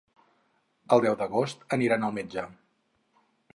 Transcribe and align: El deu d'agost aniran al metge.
El 0.95 1.03
deu 1.03 1.17
d'agost 1.19 1.63
aniran 1.79 2.07
al 2.09 2.17
metge. 2.19 2.49